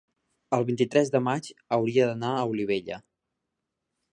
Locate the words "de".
1.15-1.21